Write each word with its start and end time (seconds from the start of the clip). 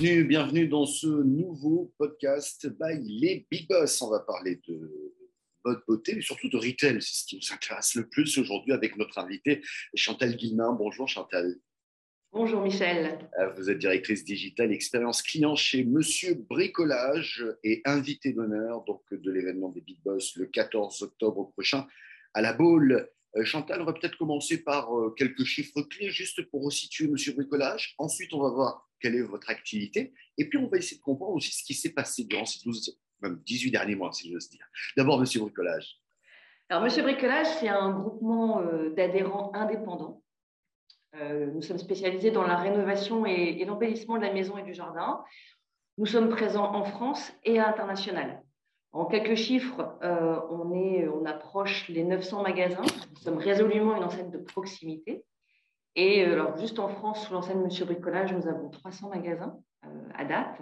Bienvenue, 0.00 0.24
bienvenue 0.24 0.66
dans 0.66 0.86
ce 0.86 1.06
nouveau 1.06 1.92
podcast 1.98 2.66
by 2.66 2.98
les 3.02 3.46
Big 3.50 3.68
Boss. 3.68 4.00
On 4.00 4.08
va 4.08 4.20
parler 4.20 4.58
de 4.66 5.14
mode 5.62 5.82
beauté, 5.86 6.14
mais 6.14 6.22
surtout 6.22 6.48
de 6.48 6.56
retail. 6.56 7.02
C'est 7.02 7.20
ce 7.20 7.26
qui 7.26 7.36
nous 7.36 7.54
intéresse 7.54 7.94
le 7.96 8.08
plus 8.08 8.38
aujourd'hui 8.38 8.72
avec 8.72 8.96
notre 8.96 9.18
invité 9.18 9.60
Chantal 9.94 10.36
Guillemin. 10.36 10.72
Bonjour 10.72 11.06
Chantal. 11.06 11.54
Bonjour 12.32 12.62
Michel. 12.62 13.18
Euh, 13.38 13.52
vous 13.52 13.68
êtes 13.68 13.76
directrice 13.76 14.24
digitale 14.24 14.72
expérience 14.72 15.20
client 15.20 15.54
chez 15.54 15.84
Monsieur 15.84 16.32
Bricolage 16.32 17.44
et 17.62 17.82
invité 17.84 18.32
d'honneur 18.32 18.82
donc 18.86 19.02
de 19.12 19.30
l'événement 19.30 19.68
des 19.68 19.82
Big 19.82 19.98
Boss 20.02 20.34
le 20.36 20.46
14 20.46 21.02
octobre 21.02 21.50
prochain 21.52 21.86
à 22.32 22.40
la 22.40 22.54
Baule. 22.54 23.06
Euh, 23.36 23.44
Chantal, 23.44 23.80
on 23.80 23.84
va 23.84 23.92
peut-être 23.92 24.16
commencer 24.16 24.62
par 24.62 24.96
euh, 24.96 25.10
quelques 25.10 25.44
chiffres 25.44 25.82
clés 25.82 26.10
juste 26.10 26.42
pour 26.50 26.64
resituer 26.64 27.08
Monsieur 27.08 27.32
Bricolage. 27.32 27.94
Ensuite, 27.98 28.32
on 28.34 28.40
va 28.40 28.50
voir 28.50 28.88
quelle 29.00 29.14
est 29.14 29.22
votre 29.22 29.50
activité. 29.50 30.12
Et 30.36 30.48
puis, 30.48 30.58
on 30.58 30.68
va 30.68 30.78
essayer 30.78 30.98
de 30.98 31.02
comprendre 31.02 31.34
aussi 31.34 31.52
ce 31.52 31.64
qui 31.64 31.74
s'est 31.74 31.92
passé 31.92 32.24
durant 32.24 32.44
ces 32.44 32.60
12, 32.64 32.98
même 33.20 33.40
18 33.46 33.70
derniers 33.70 33.96
mois, 33.96 34.12
si 34.12 34.32
j'ose 34.32 34.48
dire. 34.50 34.66
D'abord, 34.96 35.20
Monsieur 35.20 35.40
Bricolage. 35.40 35.98
Alors, 36.68 36.82
Monsieur 36.82 37.02
Bricolage, 37.02 37.46
c'est 37.58 37.68
un 37.68 37.90
groupement 37.90 38.62
d'adhérents 38.94 39.52
indépendants 39.54 40.22
euh, 41.16 41.46
nous 41.52 41.62
sommes 41.62 41.78
spécialisés 41.78 42.30
dans 42.30 42.46
la 42.46 42.56
rénovation 42.56 43.26
et, 43.26 43.64
l'embellissement 43.64 44.16
de 44.16 44.22
la 44.22 44.32
maison 44.32 44.56
et 44.58 44.62
du 44.62 44.74
jardin. 44.74 45.24
Nous 45.98 46.06
sommes 46.06 46.28
présents 46.28 46.72
en 46.72 46.84
France 46.84 47.32
et 47.44 47.58
à 47.58 47.66
l'international. 47.66 48.42
En 48.92 49.04
quelques 49.04 49.36
chiffres, 49.36 49.96
euh, 50.02 50.40
on, 50.50 51.24
approche 51.26 51.88
les 51.88 52.02
900 52.02 52.42
magasins. 52.42 52.82
Nous 52.82 53.20
sommes 53.20 53.38
résolument 53.38 53.96
une 53.96 54.02
enseigne 54.02 54.30
de 54.30 54.38
proximité. 54.38 55.24
Et 55.94 56.24
euh, 56.24 56.32
alors, 56.32 56.56
juste 56.58 56.78
en 56.78 56.88
France, 56.88 57.26
sous 57.26 57.32
l'enseigne 57.32 57.60
Monsieur 57.60 57.84
Bricolage, 57.84 58.32
nous 58.32 58.48
avons 58.48 58.68
300 58.70 59.10
magasins 59.10 59.58
à 60.14 60.24
date. 60.24 60.58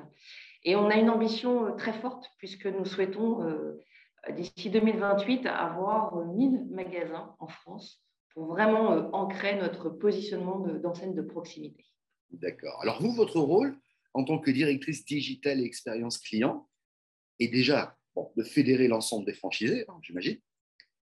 Et 0.64 0.76
on 0.76 0.90
a 0.90 0.96
une 0.96 1.10
ambition 1.10 1.74
très 1.76 1.92
forte 1.92 2.30
puisque 2.38 2.66
nous 2.66 2.84
souhaitons, 2.84 3.44
d'ici 4.30 4.70
2028, 4.70 5.46
avoir 5.46 6.16
1000 6.26 6.66
magasins 6.70 7.34
en 7.38 7.48
France 7.48 8.02
pour 8.38 8.46
vraiment 8.46 8.92
euh, 8.92 9.02
ancrer 9.12 9.56
notre 9.56 9.90
positionnement 9.90 10.60
d'enseigne 10.60 11.12
de, 11.12 11.22
proximité. 11.22 11.84
D'accord. 12.30 12.78
Alors 12.82 13.02
vous, 13.02 13.10
votre 13.12 13.40
rôle 13.40 13.76
en 14.14 14.22
tant 14.22 14.38
que 14.38 14.52
directrice 14.52 15.04
digitale 15.04 15.60
et 15.60 15.64
expérience 15.64 16.18
client 16.18 16.68
est 17.40 17.48
déjà 17.48 17.97
de 18.36 18.42
fédérer 18.42 18.88
l'ensemble 18.88 19.26
des 19.26 19.34
franchisés, 19.34 19.84
hein, 19.88 19.98
j'imagine, 20.02 20.38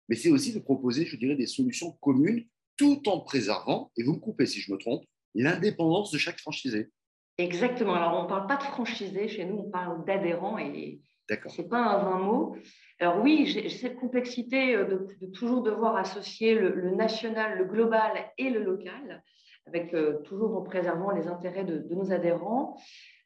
mais 0.08 0.16
c'est 0.16 0.30
aussi 0.30 0.52
de 0.52 0.58
proposer, 0.58 1.06
je 1.06 1.16
dirais, 1.16 1.36
des 1.36 1.46
solutions 1.46 1.92
communes 2.00 2.46
tout 2.76 3.08
en 3.08 3.20
préservant, 3.20 3.92
et 3.96 4.02
vous 4.02 4.14
me 4.14 4.20
coupez 4.20 4.46
si 4.46 4.60
je 4.60 4.72
me 4.72 4.78
trompe, 4.78 5.04
l'indépendance 5.34 6.10
de 6.10 6.18
chaque 6.18 6.38
franchisé. 6.38 6.90
Exactement. 7.38 7.94
Alors, 7.94 8.18
on 8.18 8.24
ne 8.24 8.28
parle 8.28 8.46
pas 8.46 8.56
de 8.56 8.62
franchisé, 8.62 9.28
chez 9.28 9.44
nous, 9.44 9.56
on 9.58 9.70
parle 9.70 10.04
d'adhérents 10.04 10.58
et 10.58 11.00
ce 11.28 11.62
n'est 11.62 11.68
pas 11.68 11.78
un 11.78 12.04
vain 12.04 12.18
mot. 12.18 12.56
Alors 13.00 13.22
oui, 13.22 13.46
j'ai 13.46 13.68
cette 13.68 13.96
complexité 13.96 14.76
euh, 14.76 14.84
de, 14.84 15.26
toujours 15.28 15.62
devoir 15.62 15.96
associer 15.96 16.54
le, 16.54 16.90
national, 16.90 17.58
le 17.58 17.64
global 17.64 18.12
et 18.38 18.50
le 18.50 18.62
local, 18.62 19.22
avec 19.66 19.94
euh, 19.94 20.20
toujours 20.22 20.56
en 20.56 20.62
préservant 20.62 21.10
les 21.10 21.26
intérêts 21.26 21.64
de, 21.64 21.86
nos 21.94 22.12
adhérents. 22.12 22.76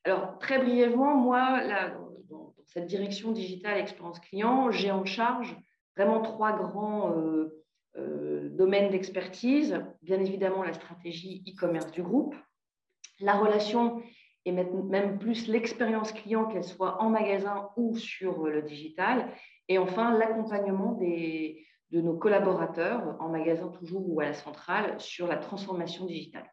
Alors 0.05 0.39
très 0.39 0.59
brièvement, 0.59 1.17
moi, 1.17 1.61
dans, 1.67 2.08
cette 2.69 2.87
direction 2.87 3.33
digitale 3.33 3.79
expérience 3.79 4.21
client, 4.21 4.71
j'ai 4.71 4.91
en 4.91 5.05
charge 5.05 5.57
vraiment 5.97 6.21
trois 6.21 6.53
grands 6.53 7.15
euh, 7.97 8.49
domaines 8.51 8.91
d'expertise. 8.91 9.85
Bien 10.03 10.21
évidemment, 10.21 10.63
la 10.63 10.73
stratégie 10.73 11.43
e-commerce 11.49 11.91
du 11.91 12.03
groupe, 12.03 12.35
la 13.21 13.35
relation 13.35 14.03
et 14.45 14.53
même 14.53 15.19
plus 15.19 15.49
l'expérience 15.49 16.13
client, 16.13 16.47
qu'elle 16.47 16.65
soit 16.65 17.03
en 17.03 17.11
magasin 17.11 17.69
ou 17.77 17.97
sur 17.97 18.47
le 18.47 18.63
digital, 18.63 19.31
et 19.69 19.79
enfin, 19.79 20.17
l'accompagnement 20.17 20.93
de 20.93 22.01
nos 22.01 22.17
collaborateurs 22.17 23.17
en 23.21 23.29
magasin 23.29 23.69
toujours 23.69 24.09
ou 24.09 24.21
à 24.21 24.27
la 24.27 24.33
centrale 24.33 24.99
sur 25.01 25.27
la 25.27 25.37
transformation 25.37 26.07
digitale. 26.07 26.51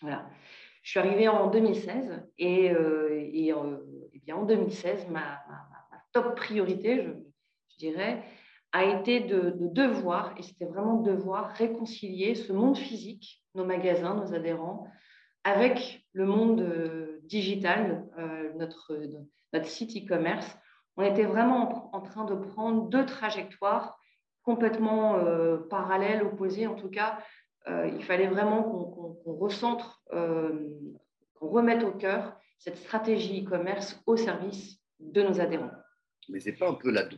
Voilà. 0.00 0.30
Je 0.82 0.90
suis 0.90 0.98
arrivée 0.98 1.28
en 1.28 1.50
2016 1.50 2.26
et, 2.38 2.70
euh, 2.70 3.28
et, 3.32 3.52
euh, 3.52 3.76
bien 4.24 4.36
en 4.36 4.44
2016, 4.44 5.08
ma, 5.08 5.42
top 6.12 6.36
priorité, 6.36 7.04
je, 7.04 7.78
dirais, 7.78 8.22
a 8.72 8.84
été 8.84 9.20
de, 9.20 9.54
devoir, 9.60 10.34
et 10.38 10.42
c'était 10.42 10.66
vraiment 10.66 10.96
devoir, 10.96 11.50
réconcilier 11.54 12.34
ce 12.34 12.52
monde 12.52 12.76
physique, 12.76 13.42
nos 13.54 13.64
magasins, 13.64 14.14
nos 14.14 14.34
adhérents, 14.34 14.86
avec 15.44 16.04
le 16.12 16.26
monde 16.26 16.60
euh, 16.60 17.20
digital, 17.24 18.04
notre, 18.56 19.00
notre 19.52 19.66
site 19.66 19.96
e-commerce, 19.96 20.56
on 20.96 21.02
était 21.02 21.24
vraiment 21.24 21.94
en, 21.94 22.00
train 22.00 22.24
de 22.24 22.34
prendre 22.34 22.88
deux 22.88 23.06
trajectoires 23.06 23.98
complètement 24.42 25.16
euh, 25.16 25.56
parallèles, 25.70 26.22
opposées. 26.22 26.66
En 26.66 26.74
tout 26.74 26.90
cas, 26.90 27.18
euh, 27.68 27.88
il 27.88 28.04
fallait 28.04 28.26
vraiment 28.26 28.62
qu'on 28.62 29.34
recentre, 29.34 30.02
euh, 30.12 30.68
qu'on 31.34 31.48
remette 31.48 31.84
au 31.84 31.92
cœur 31.92 32.36
cette 32.60 32.76
stratégie 32.76 33.42
e-commerce 33.42 34.00
au 34.06 34.16
service 34.16 34.78
de 35.00 35.22
nos 35.22 35.40
adhérents. 35.40 35.72
Mais 36.28 36.38
ce 36.40 36.50
n'est 36.50 36.56
pas 36.56 36.68
un 36.68 36.74
peu 36.74 36.90
la, 36.90 37.08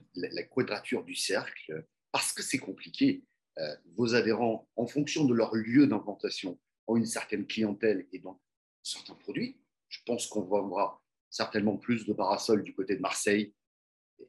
quadrature 0.45 1.05
du 1.05 1.15
cercle, 1.15 1.85
parce 2.13 2.33
que 2.33 2.43
c'est 2.43 2.59
compliqué. 2.59 3.25
vos 3.97 4.15
adhérents, 4.15 4.69
en 4.77 4.87
fonction 4.87 5.25
de 5.25 5.35
leur 5.35 5.55
lieu 5.55 5.87
d'implantation, 5.87 6.59
ont 6.87 6.97
une 6.97 7.07
certaine 7.07 7.47
clientèle 7.47 8.07
et 8.13 8.21
donc 8.21 8.41
certains 8.83 9.15
produits. 9.15 9.61
Je 9.89 9.99
pense 10.07 10.27
qu'on 10.29 10.43
vendra 10.43 11.03
certainement 11.29 11.77
plus 11.77 12.07
de 12.07 12.13
parasols 12.13 12.63
du 12.63 12.75
côté 12.75 12.97
de 12.97 13.01
Marseille 13.01 13.53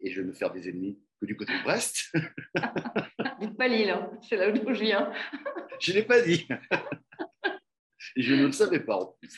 et 0.01 0.11
je 0.11 0.21
vais 0.21 0.27
me 0.27 0.33
faire 0.33 0.51
des 0.51 0.67
ennemis 0.67 0.99
que 1.21 1.25
du 1.25 1.37
côté 1.37 1.53
de 1.57 1.63
Brest. 1.63 2.11
Dites 3.39 3.55
pas 3.55 3.67
Lille, 3.67 3.91
hein. 3.91 4.11
c'est 4.27 4.35
là 4.35 4.49
où 4.49 4.73
je 4.73 4.79
viens. 4.79 5.13
je 5.79 5.91
ne 5.91 5.97
l'ai 5.97 6.03
pas 6.03 6.21
dit. 6.21 6.47
je 8.17 8.33
ne 8.33 8.45
le 8.45 8.51
savais 8.51 8.79
pas 8.79 8.97
en 8.97 9.05
plus. 9.19 9.29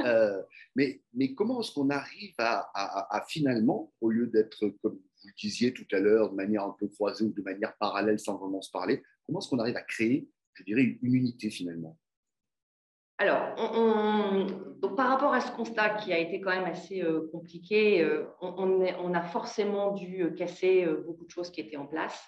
Euh, 0.00 0.42
mais, 0.74 1.00
comment 1.34 1.60
est-ce 1.60 1.72
qu'on 1.72 1.90
arrive 1.90 2.34
à, 2.38 3.24
finalement, 3.28 3.92
au 4.00 4.10
lieu 4.10 4.26
d'être, 4.26 4.68
comme 4.82 4.94
vous 4.94 5.28
le 5.28 5.34
disiez 5.38 5.72
tout 5.72 5.86
à 5.92 6.00
l'heure, 6.00 6.30
de 6.30 6.34
manière 6.34 6.64
un 6.64 6.76
peu 6.78 6.88
croisée 6.88 7.24
ou 7.24 7.32
de 7.32 7.42
manière 7.42 7.76
parallèle 7.76 8.18
sans 8.18 8.36
vraiment 8.36 8.60
se 8.60 8.70
parler, 8.70 9.02
comment 9.26 9.38
est-ce 9.38 9.48
qu'on 9.48 9.58
arrive 9.58 9.76
à 9.76 9.82
créer, 9.82 10.28
je 10.54 10.64
dirais, 10.64 10.98
une 11.00 11.14
unité 11.14 11.50
finalement? 11.50 11.98
Alors, 13.18 13.54
par 14.96 15.08
rapport 15.08 15.32
à 15.32 15.40
ce 15.40 15.52
constat 15.52 15.90
qui 15.90 16.12
a 16.12 16.18
été 16.18 16.40
quand 16.40 16.50
même 16.50 16.64
assez 16.64 17.00
euh, 17.00 17.28
compliqué, 17.30 18.02
euh, 18.02 18.24
on, 18.40 19.14
a 19.14 19.22
forcément 19.22 19.92
dû 19.92 20.34
casser 20.36 20.84
beaucoup 21.06 21.24
de 21.24 21.30
choses 21.30 21.50
qui 21.50 21.60
étaient 21.60 21.76
en 21.76 21.86
place. 21.86 22.20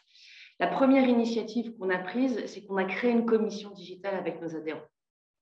La 0.61 0.69
première 0.69 1.07
initiative 1.07 1.77
qu'on 1.77 1.91
a 1.91 1.99
prise, 1.99 2.47
c'est 2.47 2.65
qu'on 2.65 2.77
a 2.77 2.85
créé 2.85 3.11
une 3.11 3.27
commission 3.27 3.71
digitale 3.73 4.15
avec 4.15 4.41
nos 4.41 4.55
adhérents. 4.57 4.87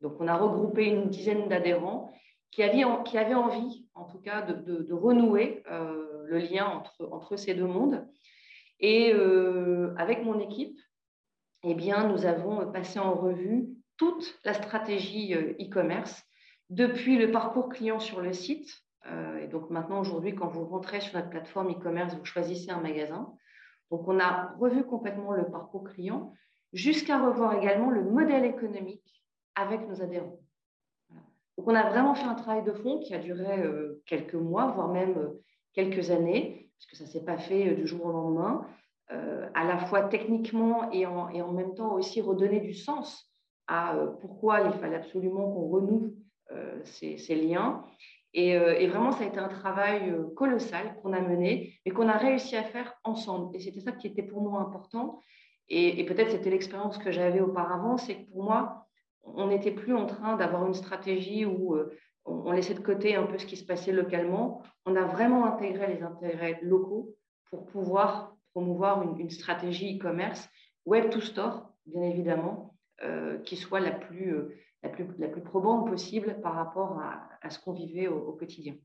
Donc, 0.00 0.20
on 0.20 0.28
a 0.28 0.36
regroupé 0.36 0.86
une 0.86 1.08
dizaine 1.08 1.48
d'adhérents 1.48 2.12
qui 2.50 2.62
avaient, 2.62 2.84
envie, 2.84 3.86
en 3.94 4.04
tout 4.04 4.20
cas, 4.20 4.42
de, 4.42 4.92
renouer 4.92 5.64
le 5.66 6.38
lien 6.38 6.82
entre, 7.10 7.36
ces 7.36 7.54
deux 7.54 7.66
mondes. 7.66 8.06
Et 8.78 9.12
avec 9.96 10.22
mon 10.24 10.38
équipe, 10.38 10.78
eh 11.64 11.74
bien, 11.74 12.06
nous 12.08 12.26
avons 12.26 12.70
passé 12.70 12.98
en 12.98 13.14
revue 13.14 13.74
toute 13.96 14.38
la 14.44 14.54
stratégie 14.54 15.34
euh, 15.34 15.54
e-commerce, 15.60 16.24
depuis 16.70 17.16
le 17.16 17.30
parcours 17.30 17.68
client 17.68 18.00
sur 18.00 18.20
le 18.20 18.32
site. 18.32 18.70
Euh, 19.06 19.38
et 19.38 19.46
donc 19.46 19.70
maintenant, 19.70 20.00
aujourd'hui, 20.00 20.34
quand 20.34 20.48
vous 20.48 20.64
rentrez 20.64 21.00
sur 21.00 21.14
notre 21.14 21.30
plateforme 21.30 21.70
e-commerce, 21.70 22.14
vous 22.14 22.24
choisissez 22.24 22.70
un 22.70 22.80
magasin. 22.80 23.32
Donc 23.90 24.08
on 24.08 24.18
a 24.18 24.54
revu 24.58 24.84
complètement 24.84 25.32
le 25.32 25.46
parcours 25.46 25.84
client, 25.84 26.32
jusqu'à 26.72 27.24
revoir 27.24 27.56
également 27.56 27.90
le 27.90 28.02
modèle 28.02 28.44
économique 28.44 29.23
avec 29.54 29.88
nos 29.88 30.02
adhérents. 30.02 30.38
Donc 31.56 31.68
on 31.68 31.74
a 31.74 31.88
vraiment 31.88 32.14
fait 32.14 32.26
un 32.26 32.34
travail 32.34 32.64
de 32.64 32.72
fond 32.72 32.98
qui 33.00 33.14
a 33.14 33.18
duré 33.18 33.60
euh, 33.60 34.02
quelques 34.06 34.34
mois, 34.34 34.72
voire 34.72 34.88
même 34.88 35.32
quelques 35.72 36.10
années, 36.10 36.70
puisque 36.76 36.96
ça 36.96 37.04
ne 37.04 37.08
s'est 37.08 37.24
pas 37.24 37.38
fait 37.38 37.74
du 37.74 37.86
jour 37.86 38.06
au 38.06 38.12
lendemain, 38.12 38.66
à 39.08 39.64
la 39.64 39.78
fois 39.78 40.02
techniquement 40.04 40.90
et 40.90 41.06
en, 41.06 41.28
et 41.28 41.42
même 41.42 41.74
temps 41.74 41.94
aussi 41.94 42.20
redonner 42.20 42.60
du 42.60 42.74
sens 42.74 43.30
à 43.66 43.96
euh, 43.96 44.06
pourquoi 44.20 44.60
il 44.60 44.72
fallait 44.74 44.96
absolument 44.96 45.50
qu'on 45.50 45.68
renoue 45.68 46.14
euh, 46.52 46.80
ces, 46.84 47.34
liens. 47.34 47.84
Euh, 48.36 48.74
et, 48.74 48.86
vraiment, 48.88 49.12
ça 49.12 49.24
a 49.24 49.26
été 49.26 49.38
un 49.38 49.48
travail 49.48 50.14
colossal 50.36 50.96
qu'on 51.00 51.12
a 51.12 51.20
mené, 51.20 51.74
mais 51.84 51.92
qu'on 51.92 52.08
a 52.08 52.16
réussi 52.16 52.56
à 52.56 52.64
faire 52.64 52.94
ensemble. 53.04 53.54
Et 53.56 53.60
c'était 53.60 53.80
ça 53.80 53.92
qui 53.92 54.06
était 54.06 54.22
pour 54.22 54.42
moi 54.42 54.60
important. 54.60 55.20
Et, 55.68 56.04
peut-être 56.04 56.30
c'était 56.30 56.50
l'expérience 56.50 56.98
que 56.98 57.10
j'avais 57.10 57.40
auparavant, 57.40 57.96
c'est 57.96 58.16
que 58.16 58.30
pour 58.30 58.44
moi, 58.44 58.83
on 59.26 59.48
n'était 59.48 59.72
plus 59.72 59.94
en 59.94 60.06
train 60.06 60.36
d'avoir 60.36 60.66
une 60.66 60.74
stratégie 60.74 61.44
où 61.44 61.76
on, 62.24 62.52
laissait 62.52 62.74
de 62.74 62.80
côté 62.80 63.14
un 63.16 63.24
peu 63.24 63.38
ce 63.38 63.46
qui 63.46 63.56
se 63.56 63.64
passait 63.64 63.92
localement. 63.92 64.62
On 64.86 64.96
a 64.96 65.04
vraiment 65.04 65.44
intégré 65.46 65.94
les 65.94 66.02
intérêts 66.02 66.58
locaux 66.62 67.14
pour 67.50 67.66
pouvoir 67.66 68.36
promouvoir 68.52 69.02
une, 69.02 69.18
une 69.18 69.30
stratégie 69.30 69.98
e-commerce, 69.98 70.48
web 70.86 71.10
to 71.10 71.20
store, 71.20 71.72
bien 71.86 72.02
évidemment, 72.02 72.76
qui 73.44 73.56
soit 73.56 73.80
la 73.80 73.90
plus, 73.90 74.34
la, 74.82 74.88
plus, 74.90 75.06
la 75.18 75.28
plus 75.28 75.42
probante 75.42 75.88
possible 75.88 76.40
par 76.42 76.54
rapport 76.54 77.00
à, 77.42 77.50
ce 77.50 77.58
qu'on 77.58 77.72
vivait 77.72 78.06
au, 78.06 78.32
quotidien. 78.32 78.76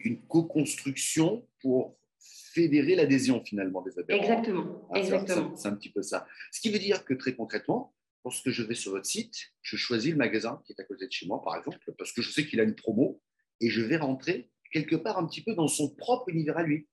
Une 0.00 0.20
co-construction 0.22 1.46
pour 1.60 1.96
fédérer 2.18 2.94
l'adhésion 2.94 3.42
finalement 3.44 3.82
des 3.82 3.98
adhérents. 3.98 4.20
Exactement. 4.20 4.88
Ah, 4.92 4.98
exactement. 4.98 5.56
C'est 5.56 5.68
un, 5.68 5.74
petit 5.74 5.90
peu 5.90 6.02
ça. 6.02 6.26
Ce 6.50 6.60
qui 6.60 6.70
veut 6.70 6.78
dire 6.78 7.04
que 7.04 7.14
très 7.14 7.34
concrètement, 7.34 7.94
lorsque 8.24 8.50
je 8.50 8.62
vais 8.62 8.74
sur 8.74 8.92
votre 8.92 9.06
site, 9.06 9.52
je 9.62 9.76
choisis 9.76 10.12
le 10.12 10.16
magasin 10.16 10.60
qui 10.64 10.72
est 10.72 10.80
à 10.80 10.84
côté 10.84 11.06
de 11.06 11.12
chez 11.12 11.26
moi, 11.26 11.42
par 11.42 11.56
exemple, 11.56 11.78
parce 11.98 12.12
que 12.12 12.22
je 12.22 12.30
sais 12.30 12.46
qu'il 12.46 12.60
a 12.60 12.64
une 12.64 12.74
promo, 12.74 13.20
et 13.60 13.70
je 13.70 13.82
vais 13.82 13.96
rentrer 13.96 14.50
quelque 14.72 14.96
part 14.96 15.18
un 15.18 15.26
petit 15.26 15.42
peu 15.42 15.54
dans 15.54 15.68
son 15.68 15.94
propre 15.94 16.28
univers 16.28 16.58
à 16.58 16.62
lui. 16.62 16.88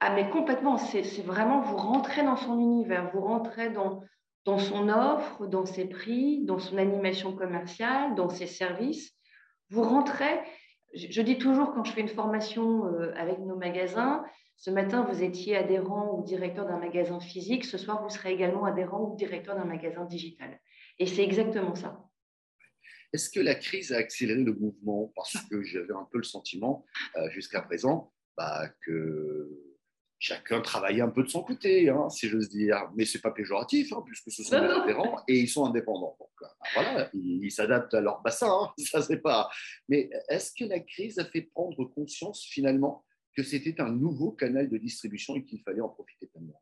Ah 0.00 0.14
mais 0.14 0.28
complètement, 0.28 0.76
c'est 0.76 1.02
vraiment, 1.22 1.60
vous 1.60 1.76
rentrez 1.76 2.22
dans 2.22 2.36
son 2.36 2.58
univers, 2.58 3.10
vous 3.12 3.20
rentrez 3.20 3.70
dans, 3.70 4.02
son 4.44 4.88
offre, 4.88 5.46
dans 5.46 5.64
ses 5.64 5.86
prix, 5.86 6.44
dans 6.44 6.58
son 6.58 6.76
animation 6.76 7.34
commerciale, 7.34 8.14
dans 8.14 8.28
ses 8.28 8.46
services. 8.46 9.12
Vous 9.70 9.82
rentrez, 9.82 10.40
je, 10.94 11.22
dis 11.22 11.38
toujours 11.38 11.72
quand 11.72 11.84
je 11.84 11.92
fais 11.92 12.02
une 12.02 12.08
formation 12.08 12.86
euh, 12.86 13.12
avec 13.16 13.38
nos 13.38 13.56
magasins, 13.56 14.22
ce 14.56 14.70
matin, 14.70 15.04
vous 15.04 15.22
étiez 15.22 15.56
adhérent 15.56 16.16
ou 16.18 16.24
directeur 16.24 16.66
d'un 16.66 16.78
magasin 16.78 17.20
physique, 17.20 17.64
ce 17.64 17.76
soir, 17.76 18.02
vous 18.02 18.08
serez 18.08 18.32
également 18.32 18.64
adhérent 18.64 19.10
ou 19.10 19.16
directeur 19.16 19.54
d'un 19.54 19.64
magasin 19.64 20.04
digital. 20.04 20.58
Et 20.98 21.06
c'est 21.06 21.22
exactement 21.22 21.74
ça. 21.74 22.02
Est-ce 23.12 23.30
que 23.30 23.40
la 23.40 23.54
crise 23.54 23.92
a 23.92 23.98
accéléré 23.98 24.42
le 24.42 24.52
mouvement 24.52 25.12
Parce 25.14 25.36
que 25.50 25.62
j'avais 25.62 25.92
un 25.92 26.08
peu 26.10 26.18
le 26.18 26.24
sentiment 26.24 26.84
euh, 27.16 27.28
jusqu'à 27.30 27.62
présent 27.62 28.12
bah, 28.36 28.68
que 28.84 29.48
chacun 30.18 30.60
travaillait 30.60 31.02
un 31.02 31.10
peu 31.10 31.22
de 31.22 31.28
son 31.28 31.42
côté, 31.42 31.88
hein, 31.88 32.08
si 32.08 32.28
j'ose 32.28 32.48
dire. 32.48 32.90
Mais 32.96 33.04
ce 33.04 33.16
n'est 33.18 33.22
pas 33.22 33.30
péjoratif, 33.30 33.92
hein, 33.92 34.02
puisque 34.04 34.30
ce 34.30 34.42
sont 34.42 34.58
des 34.58 34.66
adhérents 34.66 35.22
et 35.28 35.38
ils 35.38 35.48
sont 35.48 35.66
indépendants. 35.66 36.16
Donc, 36.18 36.30
euh, 36.42 36.46
voilà, 36.74 37.10
ils 37.12 37.50
s'adaptent 37.50 37.94
à 37.94 38.00
leur 38.00 38.22
bassin, 38.22 38.50
hein, 38.50 38.72
ça 38.84 39.02
c'est 39.02 39.20
pas. 39.20 39.48
Mais 39.88 40.10
est-ce 40.28 40.52
que 40.52 40.64
la 40.64 40.80
crise 40.80 41.18
a 41.18 41.24
fait 41.24 41.42
prendre 41.42 41.84
conscience 41.84 42.42
finalement 42.42 43.05
que 43.36 43.42
c'était 43.42 43.80
un 43.80 43.92
nouveau 43.92 44.32
canal 44.32 44.68
de 44.68 44.78
distribution 44.78 45.36
et 45.36 45.44
qu'il 45.44 45.60
fallait 45.60 45.82
en 45.82 45.90
profiter 45.90 46.26
pleinement 46.26 46.60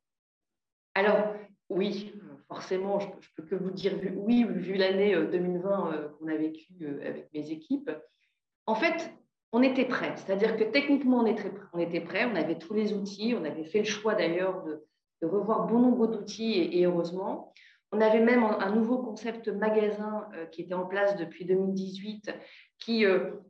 Alors, 0.95 1.35
oui, 1.69 2.13
forcément, 2.49 2.99
je 2.99 3.07
ne 3.07 3.13
peux 3.37 3.43
que 3.45 3.55
vous 3.55 3.71
dire 3.71 3.99
oui, 4.17 4.45
vu 4.45 4.75
l'année 4.75 5.15
2020 5.15 5.93
euh, 5.93 5.93
euh, 5.93 6.09
qu'on 6.09 6.29
a 6.29 6.37
vécue 6.37 6.75
euh, 6.83 7.09
avec 7.09 7.33
mes 7.33 7.51
équipes. 7.51 7.91
En 8.67 8.75
fait, 8.75 9.13
on 9.53 9.63
était 9.63 9.85
prêts, 9.85 10.15
c'est-à-dire 10.17 10.57
que 10.57 10.65
techniquement, 10.65 11.21
on 11.21 11.27
était, 11.27 11.51
on 11.73 11.79
était 11.79 12.01
prêts, 12.01 12.25
on 12.25 12.35
avait 12.35 12.59
tous 12.59 12.75
les 12.75 12.93
outils, 12.93 13.35
on 13.39 13.45
avait 13.45 13.65
fait 13.65 13.79
le 13.79 13.85
choix 13.85 14.15
d'ailleurs 14.15 14.65
de, 14.65 14.85
revoir 15.23 15.67
bon 15.67 15.79
nombre 15.79 16.07
d'outils 16.07 16.53
et, 16.53 16.85
heureusement. 16.85 17.55
On 17.95 18.01
avait 18.01 18.21
même 18.21 18.43
un, 18.43 18.75
nouveau 18.75 18.99
concept 18.99 19.47
magasin 19.47 20.27
qui 20.51 20.63
était 20.63 20.75
en 20.75 20.85
place 20.85 21.17
depuis 21.17 21.45
2018 21.45 22.35
qui, 22.79 23.05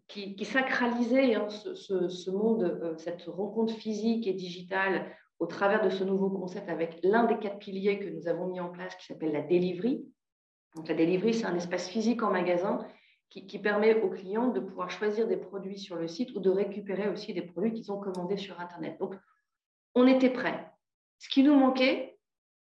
qui, 0.07 0.45
sacralisait 0.45 1.35
hein, 1.35 1.49
ce, 1.49 2.31
monde, 2.31 2.95
cette 2.99 3.23
rencontre 3.23 3.73
physique 3.73 4.27
et 4.27 4.35
digitale 4.35 5.07
au 5.39 5.47
travers 5.47 5.83
de 5.83 5.91
ce 5.91 6.05
nouveau 6.05 6.31
concept 6.31 6.69
avec 6.69 7.01
l'un 7.03 7.25
des 7.25 7.39
quatre 7.39 7.59
piliers 7.59 7.99
que 7.99 8.09
nous 8.09 8.29
avons 8.29 8.47
mis 8.47 8.61
en 8.61 8.69
place 8.69 8.95
qui 8.97 9.07
s'appelle 9.07 9.33
la 9.33 9.43
delivery. 9.43 10.05
Donc, 10.77 10.89
la 10.89 10.95
delivery, 10.95 11.35
c'est 11.35 11.47
un 11.47 11.57
espace 11.57 11.89
physique 11.89 12.23
en 12.23 12.31
magasin 12.31 12.87
qui, 13.31 13.59
permet 13.59 14.01
aux 14.01 14.11
clients 14.11 14.49
de 14.49 14.61
pouvoir 14.61 14.91
choisir 14.91 15.27
des 15.27 15.37
produits 15.37 15.79
sur 15.79 15.97
le 15.97 16.07
site 16.07 16.35
ou 16.37 16.41
de 16.41 16.51
récupérer 16.51 17.09
aussi 17.09 17.35
des 17.35 17.43
produits 17.43 17.73
qu'ils 17.73 17.91
ont 17.91 17.99
commandés 17.99 18.37
sur 18.37 18.61
Internet. 18.61 18.97
Donc, 19.01 19.17
on 19.97 20.07
était 20.07 20.31
prêts. 20.31 20.71
Ce 21.19 21.29
qui 21.29 21.43
nous 21.43 21.55
manquait, 21.55 22.14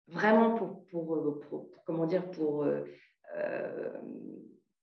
vraiment 0.09 0.55
pour, 0.55 0.85
pour, 0.89 1.69
comment 1.87 2.07
dire, 2.07 2.31
pour 2.31 2.65
euh, 2.65 2.85
euh, 3.37 3.93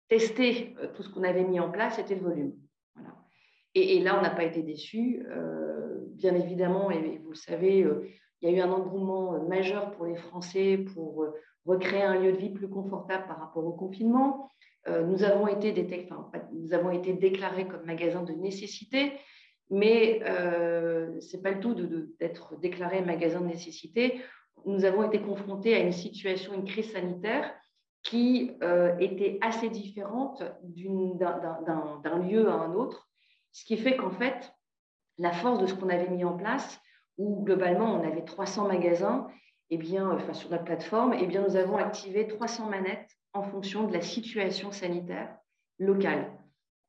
tester 0.09 0.75
euh, 0.81 0.87
tout 0.93 1.03
ce 1.03 1.09
qu'on 1.09 1.23
avait 1.23 1.43
mis 1.45 1.59
en 1.59 1.69
place, 1.69 1.95
c'était 1.95 2.15
le 2.15 2.21
volume. 2.21 2.53
Et, 3.75 3.99
là, 3.99 4.17
on 4.17 4.23
n'a 4.23 4.31
pas 4.31 4.43
été 4.43 4.63
déçus. 4.63 5.23
Euh, 5.29 5.99
bien 6.15 6.35
évidemment, 6.35 6.89
et 6.89 7.19
vous 7.23 7.29
le 7.29 7.35
savez, 7.35 7.83
euh, 7.83 8.07
il 8.41 8.49
y 8.49 8.53
a 8.53 8.57
eu 8.57 8.61
un 8.61 8.71
engouement 8.71 9.43
majeur 9.47 9.91
pour 9.91 10.07
les 10.07 10.15
Français 10.15 10.77
pour 10.93 11.27
recréer 11.65 12.01
un 12.01 12.19
lieu 12.19 12.31
de 12.31 12.37
vie 12.37 12.49
plus 12.49 12.69
confortable 12.69 13.27
par 13.27 13.39
rapport 13.39 13.65
au 13.65 13.73
confinement. 13.73 14.49
nous, 14.87 15.23
avons 15.23 15.47
été 15.47 15.73
déclarés 15.73 16.07
comme 17.67 17.85
magasin 17.85 18.23
de 18.23 18.31
nécessité, 18.31 19.11
mais 19.69 20.21
ce 21.19 21.35
n'est 21.35 21.43
pas 21.43 21.51
le 21.51 21.59
tout 21.59 21.75
d'être 22.17 22.57
déclaré 22.61 23.01
magasin 23.01 23.41
de 23.41 23.47
nécessité. 23.47 24.21
Nous 24.65 24.85
avons 24.85 25.03
été 25.03 25.21
confrontés 25.21 25.75
à 25.75 25.79
une 25.79 25.91
situation, 25.91 26.53
une 26.53 26.65
crise 26.65 26.91
sanitaire 26.91 27.53
qui 28.03 28.51
euh, 28.63 28.95
était 28.99 29.37
assez 29.41 29.69
différente 29.69 30.43
d'un 30.63 32.17
lieu 32.19 32.49
à 32.49 32.53
un 32.53 32.73
autre, 32.73 33.09
ce 33.51 33.65
qui 33.65 33.77
fait 33.77 33.97
qu'en 33.97 34.11
fait, 34.11 34.53
la 35.17 35.31
force 35.33 35.59
de 35.59 35.67
ce 35.67 35.73
qu'on 35.73 35.89
avait 35.89 36.09
mis 36.09 36.23
en 36.23 36.37
place, 36.37 36.79
où 37.17 37.43
globalement 37.43 37.93
on 37.93 38.07
avait 38.07 38.23
300 38.23 38.67
magasins, 38.67 39.27
eh 39.69 39.77
bien, 39.77 40.17
sur 40.33 40.49
notre 40.49 40.63
plateforme, 40.63 41.13
eh 41.19 41.27
bien, 41.27 41.41
nous 41.41 41.55
avons 41.55 41.77
activé 41.77 42.27
300 42.27 42.69
manettes 42.69 43.09
en 43.33 43.43
fonction 43.43 43.85
de 43.85 43.93
la 43.93 44.01
situation 44.01 44.71
sanitaire 44.71 45.35
locale. 45.77 46.31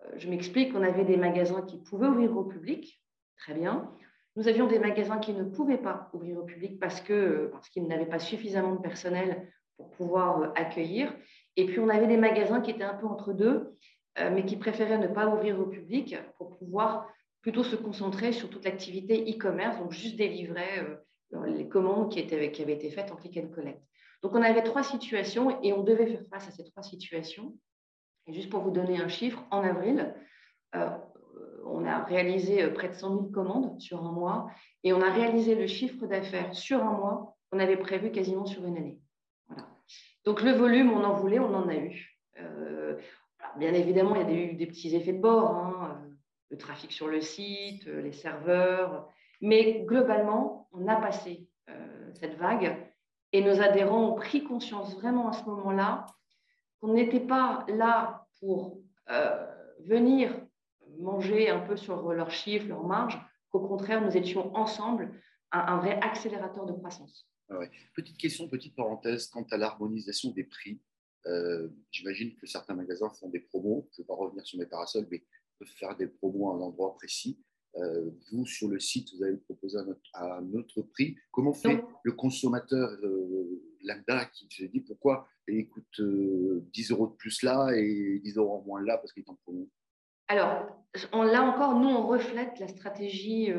Euh, 0.02 0.12
je 0.16 0.28
m'explique, 0.28 0.74
on 0.74 0.82
avait 0.82 1.04
des 1.04 1.16
magasins 1.16 1.62
qui 1.62 1.78
pouvaient 1.78 2.06
ouvrir 2.06 2.36
au 2.36 2.44
public, 2.44 3.02
très 3.36 3.54
bien. 3.54 3.90
Nous 4.36 4.46
avions 4.46 4.66
des 4.66 4.78
magasins 4.78 5.18
qui 5.18 5.32
ne 5.32 5.44
pouvaient 5.44 5.78
pas 5.78 6.08
ouvrir 6.12 6.38
au 6.38 6.44
public 6.44 6.78
parce 6.78 7.00
qu'ils 7.00 7.48
parce 7.50 7.68
qu'ils 7.68 7.86
n'avaient 7.86 8.06
pas 8.06 8.20
suffisamment 8.20 8.74
de 8.74 8.80
personnel 8.80 9.50
pour 9.76 9.90
pouvoir 9.90 10.42
euh, 10.42 10.48
accueillir. 10.54 11.12
Et 11.56 11.66
puis, 11.66 11.80
on 11.80 11.88
avait 11.88 12.06
des 12.06 12.16
magasins 12.16 12.60
qui 12.60 12.70
étaient 12.70 12.84
un 12.84 12.94
peu 12.94 13.06
entre 13.06 13.32
deux, 13.32 13.76
euh, 14.18 14.30
mais 14.32 14.44
qui 14.44 14.56
préféraient 14.56 14.98
ne 14.98 15.08
pas 15.08 15.26
ouvrir 15.26 15.58
au 15.58 15.66
public 15.66 16.16
pour 16.36 16.58
pouvoir 16.58 17.08
plutôt 17.42 17.64
se 17.64 17.76
concentrer 17.76 18.32
sur 18.32 18.50
toute 18.50 18.64
l'activité 18.64 19.24
e-commerce, 19.30 19.78
donc 19.78 19.92
juste 19.92 20.16
délivrer 20.16 20.80
euh, 21.32 21.46
les 21.46 21.68
commandes 21.68 22.12
qui 22.12 22.20
avaient 22.32 22.46
été 22.46 22.90
faites 22.90 23.10
en 23.10 23.16
click 23.16 23.38
and 23.38 23.48
collect. 23.54 23.80
Donc, 24.22 24.34
on 24.34 24.42
avait 24.42 24.62
trois 24.62 24.82
situations 24.82 25.60
et 25.62 25.72
on 25.72 25.82
devait 25.82 26.06
faire 26.06 26.26
face 26.30 26.48
à 26.48 26.50
ces 26.50 26.64
trois 26.64 26.82
situations. 26.82 27.56
Et 28.26 28.34
juste 28.34 28.50
pour 28.50 28.60
vous 28.60 28.70
donner 28.70 29.00
un 29.00 29.08
chiffre, 29.08 29.42
en 29.50 29.62
avril, 29.62 30.14
on 31.64 31.84
a 31.84 32.04
réalisé 32.04 32.66
près 32.68 32.88
de 32.88 32.94
100 32.94 33.08
000 33.08 33.24
commandes 33.30 33.80
sur 33.80 34.04
un 34.04 34.12
mois 34.12 34.50
et 34.84 34.92
on 34.92 35.00
a 35.00 35.10
réalisé 35.10 35.54
le 35.54 35.66
chiffre 35.66 36.06
d'affaires 36.06 36.54
sur 36.54 36.82
un 36.82 36.92
mois 36.92 37.36
qu'on 37.50 37.58
avait 37.58 37.76
prévu 37.76 38.10
quasiment 38.10 38.46
sur 38.46 38.64
une 38.64 38.76
année. 38.76 39.00
Donc 40.24 40.42
le 40.42 40.52
volume, 40.52 40.92
on 40.92 41.02
en 41.04 41.14
voulait, 41.14 41.38
on 41.38 41.54
en 41.54 41.68
a 41.68 41.76
eu. 41.76 42.18
Euh, 42.38 42.96
bien 43.56 43.72
évidemment, 43.72 44.14
il 44.16 44.22
y 44.22 44.24
a 44.24 44.44
eu 44.52 44.54
des 44.54 44.66
petits 44.66 44.94
effets 44.94 45.12
de 45.12 45.20
bord, 45.20 45.56
hein, 45.56 45.98
euh, 46.04 46.10
le 46.50 46.58
trafic 46.58 46.92
sur 46.92 47.08
le 47.08 47.20
site, 47.20 47.86
euh, 47.86 48.02
les 48.02 48.12
serveurs, 48.12 49.08
mais 49.40 49.84
globalement, 49.86 50.68
on 50.72 50.86
a 50.88 50.96
passé 50.96 51.46
cette 52.14 52.36
vague 52.36 52.76
et 53.32 53.42
nos 53.42 53.62
adhérents 53.62 54.08
ont 54.08 54.14
pris 54.14 54.42
conscience 54.42 54.96
vraiment 54.96 55.28
à 55.28 55.32
ce 55.32 55.44
moment-là 55.44 56.06
qu'on 56.80 56.94
n'était 56.94 57.20
pas 57.20 57.64
là 57.68 58.26
pour 58.40 58.82
venir 59.78 60.34
manger 60.98 61.50
un 61.50 61.60
peu 61.60 61.76
sur 61.76 62.12
leurs 62.12 62.30
chiffres, 62.30 62.66
leurs 62.66 62.86
marges, 62.86 63.20
qu'au 63.50 63.60
contraire, 63.60 64.04
nous 64.04 64.16
étions 64.16 64.54
ensemble 64.56 65.12
un 65.52 65.78
vrai 65.78 65.98
accélérateur 66.00 66.66
de 66.66 66.72
croissance. 66.72 67.26
Ah 67.48 67.58
petite 67.94 68.16
question, 68.16 68.48
petite 68.48 68.76
parenthèse, 68.76 69.26
quant 69.28 69.44
à 69.50 69.56
l'harmonisation 69.56 70.30
des 70.30 70.44
prix, 70.44 70.80
euh, 71.26 71.68
j'imagine 71.90 72.34
que 72.36 72.46
certains 72.46 72.74
magasins 72.74 73.10
font 73.10 73.28
des 73.28 73.40
promos, 73.40 73.88
je 73.92 74.00
ne 74.00 74.04
vais 74.04 74.06
pas 74.06 74.14
revenir 74.14 74.46
sur 74.46 74.58
mes 74.58 74.66
parasols, 74.66 75.06
mais 75.10 75.24
peuvent 75.58 75.68
faire 75.68 75.96
des 75.96 76.06
promos 76.06 76.50
à 76.50 76.54
un 76.54 76.60
endroit 76.60 76.94
précis. 76.94 77.38
Euh, 77.76 78.10
vous, 78.30 78.46
sur 78.46 78.68
le 78.68 78.80
site, 78.80 79.14
vous 79.14 79.22
allez 79.22 79.34
le 79.34 79.40
proposer 79.40 79.78
à, 80.14 80.38
un 80.38 80.54
autre 80.54 80.82
prix. 80.82 81.16
Comment 81.30 81.52
fait 81.52 81.84
le 82.02 82.12
consommateur 82.12 82.90
euh, 83.02 83.62
lambda 83.84 84.24
qui 84.26 84.48
se 84.50 84.64
dit 84.64 84.80
pourquoi 84.80 85.28
il 85.46 85.68
coûte 85.68 86.00
10 86.00 86.90
euros 86.90 87.08
de 87.08 87.14
plus 87.14 87.42
là 87.42 87.72
et 87.76 88.20
10 88.24 88.36
euros 88.36 88.58
en 88.58 88.62
moins 88.62 88.82
là 88.82 88.98
parce 88.98 89.12
qu'il 89.12 89.22
est 89.22 89.30
en 89.30 89.36
promo? 89.36 89.68
Alors, 90.30 90.84
là 91.12 91.42
encore, 91.42 91.74
nous, 91.74 91.88
on 91.88 92.06
reflète 92.06 92.60
la 92.60 92.68
stratégie 92.68 93.52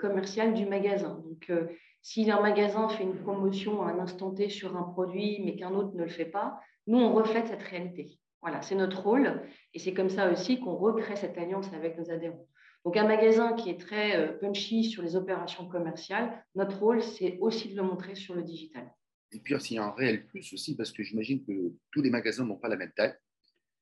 commerciale 0.00 0.54
du 0.54 0.64
magasin. 0.64 1.22
Donc, 1.22 1.52
si 2.00 2.30
un 2.30 2.40
magasin 2.40 2.88
fait 2.88 3.02
une 3.02 3.20
promotion 3.20 3.82
à 3.82 3.92
un 3.92 3.98
instant 3.98 4.30
T 4.30 4.48
sur 4.48 4.74
un 4.74 4.84
produit, 4.84 5.42
mais 5.44 5.54
qu'un 5.54 5.74
autre 5.74 5.94
ne 5.94 6.02
le 6.02 6.08
fait 6.08 6.24
pas, 6.24 6.58
nous, 6.86 6.96
on 6.96 7.12
reflète 7.12 7.48
cette 7.48 7.62
réalité. 7.62 8.18
Voilà, 8.40 8.62
c'est 8.62 8.74
notre 8.74 9.02
rôle. 9.02 9.42
Et 9.74 9.78
c'est 9.78 9.92
comme 9.92 10.08
ça 10.08 10.32
aussi 10.32 10.60
qu'on 10.60 10.76
recrée 10.76 11.16
cette 11.16 11.36
alliance 11.36 11.70
avec 11.74 11.98
nos 11.98 12.10
adhérents. 12.10 12.48
Donc, 12.86 12.96
un 12.96 13.06
magasin 13.06 13.52
qui 13.52 13.68
est 13.68 13.78
très 13.78 14.16
euh, 14.16 14.32
punchy 14.32 14.84
sur 14.84 15.02
les 15.02 15.16
opérations 15.16 15.68
commerciales, 15.68 16.42
notre 16.54 16.78
rôle, 16.78 17.02
c'est 17.02 17.36
aussi 17.40 17.70
de 17.70 17.76
le 17.76 17.82
montrer 17.82 18.14
sur 18.14 18.34
le 18.34 18.42
digital. 18.42 18.90
Et 19.30 19.40
puis, 19.40 19.54
il 19.54 19.74
y 19.74 19.78
a 19.78 19.84
un 19.84 19.90
réel 19.90 20.26
plus 20.26 20.54
aussi, 20.54 20.74
parce 20.74 20.90
que 20.90 21.02
j'imagine 21.02 21.44
que 21.44 21.74
tous 21.90 22.00
les 22.00 22.10
magasins 22.10 22.46
n'ont 22.46 22.56
pas 22.56 22.68
la 22.68 22.76
même 22.76 22.92
taille. 22.96 23.14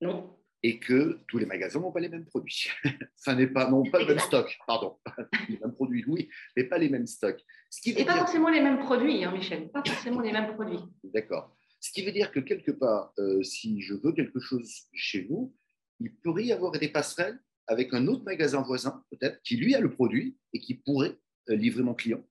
Non 0.01 0.42
et 0.62 0.78
que 0.78 1.21
tous 1.26 1.38
les 1.38 1.47
magasins 1.47 1.81
n'ont 1.81 1.90
pas 1.90 2.00
les 2.00 2.09
mêmes 2.09 2.25
produits. 2.25 2.69
ça 3.16 3.35
n'est 3.35 3.49
pas, 3.49 3.69
non, 3.69 3.83
pas 3.83 3.99
le 3.99 4.07
même 4.07 4.19
stock, 4.19 4.57
pardon. 4.66 4.97
les 5.49 5.59
mêmes 5.59 5.75
produits, 5.75 6.04
oui, 6.07 6.28
mais 6.57 6.64
pas 6.64 6.78
les 6.78 6.88
mêmes 6.88 7.07
stocks. 7.07 7.42
Ce 7.71 7.81
qui 7.81 7.90
et 7.90 8.04
pas 8.04 8.19
forcément 8.19 8.49
les 8.49 8.61
mêmes 8.61 8.78
produits, 8.78 9.25
hein, 9.25 9.33
Michel, 9.33 9.71
pas 9.71 9.83
forcément 9.85 10.21
les 10.21 10.33
mêmes 10.33 10.54
produits. 10.54 10.81
D'accord. 11.04 11.57
Ce 11.81 11.90
qui 11.90 12.04
veut 12.04 12.12
dire 12.12 12.31
que 12.31 12.38
quelque 12.38 12.71
part, 12.71 13.12
euh, 13.19 13.42
si 13.42 13.81
je 13.81 13.95
veux 13.95 14.12
quelque 14.12 14.38
chose 14.38 14.71
chez 14.92 15.23
vous, 15.23 15.52
il 15.99 16.14
pourrait 16.16 16.45
y 16.45 16.52
avoir 16.52 16.73
des 16.73 16.88
passerelles 16.88 17.40
avec 17.66 17.92
un 17.92 18.07
autre 18.07 18.25
magasin 18.25 18.62
voisin, 18.62 19.02
peut-être, 19.11 19.40
qui 19.42 19.57
lui 19.57 19.75
a 19.75 19.81
le 19.81 19.90
produit 19.90 20.37
et 20.52 20.61
qui 20.61 20.75
pourrait 20.75 21.16
euh, 21.49 21.57
livrer 21.57 21.83
mon 21.83 21.95
client. 21.95 22.23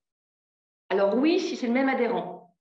Alors 0.89 1.17
oui, 1.17 1.39
si 1.39 1.55
c'est 1.57 1.67
le 1.67 1.73
même 1.73 1.89
adhérent. 1.89 2.55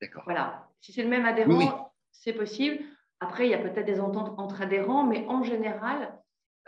D'accord. 0.00 0.22
Voilà. 0.24 0.68
Si 0.80 0.92
c'est 0.92 1.02
le 1.02 1.08
même 1.08 1.24
adhérent, 1.24 1.92
c'est 2.12 2.32
possible. 2.32 2.84
Après, 3.20 3.46
il 3.46 3.50
y 3.50 3.54
a 3.54 3.58
peut-être 3.58 3.86
des 3.86 4.00
ententes 4.00 4.38
entre 4.38 4.62
adhérents, 4.62 5.04
mais 5.04 5.24
en 5.28 5.42
général, 5.42 6.18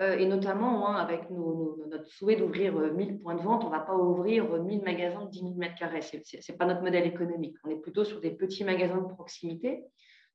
euh, 0.00 0.17
et 0.17 0.26
notamment 0.26 0.88
hein, 0.88 0.95
avec 0.95 1.28
notre 1.31 2.07
souhait 2.07 2.37
d'ouvrir 2.37 2.73
1000 2.75 3.12
euh, 3.12 3.19
points 3.23 3.35
de 3.35 3.43
vente, 3.43 3.64
on 3.64 3.69
ne 3.69 3.73
va 3.73 3.81
pas 3.81 3.97
ouvrir 3.97 4.50
1000 4.62 4.83
magasins 4.83 5.25
de 5.25 5.31
10 5.31 5.40
000 5.40 5.55
mètres 5.55 5.75
carrés. 5.75 6.02
Ce 6.02 6.17
n'est 6.17 6.59
pas 6.59 6.67
notre 6.67 6.83
modèle 6.83 7.07
économique. 7.07 7.57
On 7.64 7.71
est 7.71 7.81
plutôt 7.81 8.05
sur 8.05 8.21
des 8.21 8.31
petits 8.31 8.64
magasins 8.64 9.00
de 9.00 9.12
proximité. 9.12 9.85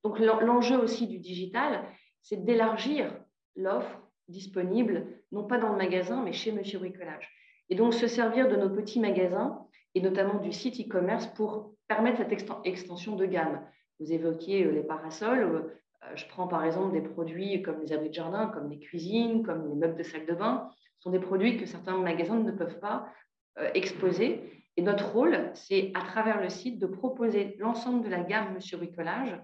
Donc 0.04 0.20
l'enjeu 0.20 0.78
aussi 0.78 1.08
du 1.08 1.18
digital, 1.18 1.84
c'est 2.22 2.44
d'élargir 2.44 3.18
l'offre 3.56 4.02
disponible, 4.28 5.08
non 5.32 5.46
pas 5.46 5.58
dans 5.58 5.70
le 5.70 5.78
magasin, 5.78 6.22
mais 6.24 6.34
chez 6.34 6.52
Monsieur 6.52 6.80
Bricolage. 6.80 7.30
Et 7.70 7.76
donc 7.76 7.94
se 7.94 8.08
servir 8.08 8.50
de 8.50 8.56
nos 8.56 8.70
petits 8.70 9.00
magasins 9.00 9.66
et 9.96 10.02
notamment 10.02 10.40
du 10.40 10.52
site 10.52 10.80
e-commerce 10.80 11.28
pour 11.28 11.74
permettre 11.88 12.18
cette 12.18 12.34
extension 12.66 13.16
de 13.16 13.26
gamme. 13.26 13.66
Vous 14.00 14.12
évoquiez 14.12 14.66
euh, 14.66 14.72
les 14.72 14.84
parasols, 14.84 15.44
euh, 15.44 15.83
je 16.16 16.26
prends 16.28 16.48
par 16.48 16.64
exemple 16.64 16.94
des 16.94 17.02
produits 17.02 17.62
comme 17.62 17.82
les 17.82 17.94
abris 17.94 18.10
de 18.10 18.14
jardin, 18.14 18.48
comme 18.48 18.70
les 18.70 18.80
cuisines, 18.80 19.44
comme 19.44 19.68
les 19.68 19.76
meubles 19.76 19.98
de 19.98 20.04
salle 20.04 20.26
de 20.26 20.34
bain. 20.34 20.70
Ce 20.98 21.04
sont 21.04 21.12
des 21.12 21.20
produits 21.20 21.58
que 21.58 21.66
certains 21.66 21.98
magasins 21.98 22.40
ne 22.40 22.52
peuvent 22.52 22.80
pas 22.80 23.12
euh, 23.60 23.70
exposer. 23.74 24.42
Et 24.78 24.82
notre 24.82 25.12
rôle, 25.12 25.52
c'est 25.54 25.92
à 25.94 26.02
travers 26.02 26.42
le 26.42 26.50
site 26.50 26.80
de 26.80 26.88
proposer 26.88 27.56
l'ensemble 27.60 28.04
de 28.04 28.10
la 28.10 28.24
gamme 28.24 28.54
Monsieur 28.54 28.78
Bricolage 28.78 29.40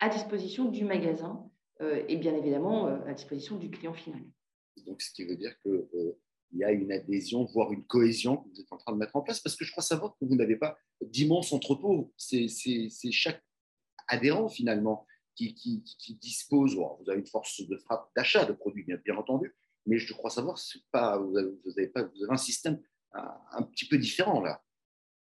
à 0.00 0.08
disposition 0.08 0.66
du 0.66 0.84
magasin 0.84 1.48
euh, 1.80 2.02
et 2.08 2.16
bien 2.16 2.34
évidemment 2.34 2.86
à 3.06 3.12
disposition 3.12 3.56
du 3.56 3.70
client 3.70 3.94
final. 3.94 4.20
Donc, 4.86 5.00
ce 5.00 5.12
qui 5.12 5.24
veut 5.24 5.36
dire 5.36 5.58
qu'il 5.60 6.14
y 6.52 6.64
a 6.64 6.72
une 6.72 6.92
adhésion, 6.92 7.44
voire 7.44 7.72
une 7.72 7.84
cohésion 7.84 8.38
que 8.38 8.48
vous 8.48 8.60
êtes 8.60 8.72
en 8.72 8.76
train 8.76 8.92
de 8.92 8.98
mettre 8.98 9.16
en 9.16 9.22
place, 9.22 9.40
parce 9.40 9.56
que 9.56 9.64
je 9.64 9.70
crois 9.70 9.82
savoir 9.82 10.16
que 10.18 10.24
vous 10.24 10.34
n'avez 10.34 10.56
pas 10.56 10.76
d'immenses 11.00 11.52
entrepôts. 11.52 12.12
C'est 12.16 12.48
chaque 13.12 13.42
adhérent 14.08 14.48
finalement 14.48 15.06
qui, 15.36 15.54
qui, 15.54 16.14
dispose, 16.14 16.74
vous 16.74 17.10
avez 17.10 17.20
une 17.20 17.26
force 17.26 17.60
de 17.60 17.76
frappe 17.76 18.10
d'achat 18.16 18.44
de 18.44 18.52
produits, 18.52 18.84
bien, 18.84 18.96
bien, 19.04 19.16
entendu, 19.16 19.54
mais 19.84 19.98
je 19.98 20.12
crois 20.12 20.30
savoir, 20.30 20.58
pas, 20.90 21.18
vous, 21.18 21.36
avez, 21.36 21.86
pas, 21.88 22.02
vous 22.02 22.24
avez 22.24 22.32
un 22.32 22.38
système 22.38 22.80
un, 23.12 23.62
petit 23.62 23.86
peu 23.86 23.98
différent 23.98 24.40
là. 24.40 24.62